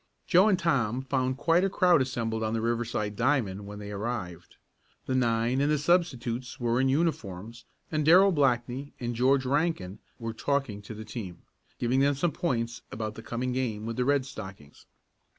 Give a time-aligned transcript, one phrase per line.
[0.25, 4.55] Joe and Tom found quite a crowd assembled on the Riverside diamond when they arrived.
[5.05, 10.33] The nine and the substitutes were in uniforms, and Darrell Blackney and George Rankin were
[10.33, 11.43] talking to the team,
[11.77, 14.87] giving them some points about the coming game with the Red Stockings.